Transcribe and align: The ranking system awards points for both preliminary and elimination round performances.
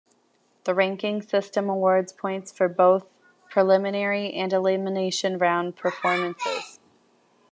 The 0.63 0.73
ranking 0.73 1.21
system 1.21 1.69
awards 1.69 2.11
points 2.11 2.51
for 2.51 2.67
both 2.67 3.05
preliminary 3.51 4.33
and 4.33 4.51
elimination 4.51 5.37
round 5.37 5.75
performances. 5.75 6.79